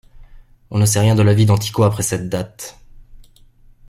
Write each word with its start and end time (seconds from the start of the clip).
On 0.71 0.79
ne 0.79 0.87
sait 0.87 0.99
rien 0.99 1.13
de 1.13 1.21
la 1.21 1.35
vie 1.35 1.45
d'Antico 1.45 1.83
après 1.83 2.01
cette 2.01 2.27
date. 2.27 2.79